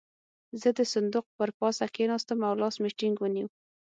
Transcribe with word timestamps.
زه 0.61 0.69
د 0.77 0.81
صندوق 0.93 1.25
پر 1.37 1.49
پاسه 1.59 1.85
کېناستم 1.95 2.39
او 2.47 2.53
لاس 2.61 2.75
مې 2.81 2.89
ټينګ 2.99 3.15
ونيو. 3.19 3.47